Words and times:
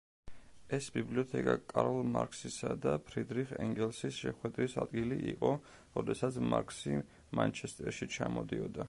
ეს 0.75 0.85
ბიბლიოთეკა 0.93 1.53
კარლ 1.73 1.99
მარქსისა 2.13 2.71
და 2.85 2.93
ფრიდრიხ 3.09 3.53
ენგელსის 3.65 4.17
შეხვედრის 4.23 4.75
ადგილი 4.85 5.19
იყო, 5.35 5.53
როდესაც 5.99 6.41
მარქსი 6.55 6.99
მანჩესტერში 7.41 8.11
ჩამოდიოდა. 8.19 8.79